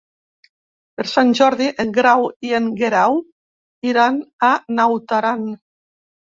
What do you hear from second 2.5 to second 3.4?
en Guerau